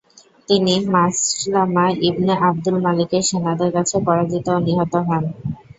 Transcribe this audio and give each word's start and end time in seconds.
তিনি 0.49 0.73
Maslama 0.93 1.85
ibn 2.07 2.33
Abdul 2.41 2.75
মালিকের 2.85 3.23
সেনাদের 3.29 3.69
কাছে 3.75 3.95
পরাজিত 4.05 4.45
ও 4.51 4.63
নিহত 4.65 4.93
হন। 5.07 5.23